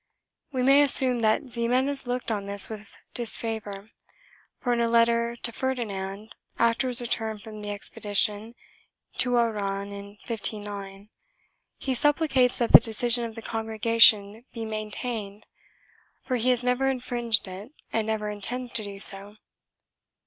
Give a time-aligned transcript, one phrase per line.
[0.51, 3.91] We may assume that Ximenes looked on this with disfavor
[4.59, 8.55] for, in a letter to Ferdinand, after his return from the expedition
[9.19, 11.09] to Oran in 1509,
[11.77, 15.45] he supplicates that the decision of the Congregation be maintained
[16.23, 19.35] for he has never infringed it and never intends to do so.